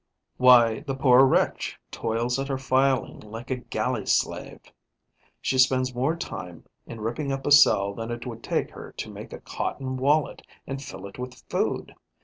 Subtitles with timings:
[0.37, 4.61] Why, the poor wretch toils at her filing like a galley slave!
[5.41, 9.11] She spends more time in ripping up a cell than it would take her to
[9.11, 11.93] make a cotton wallet and fill it with food.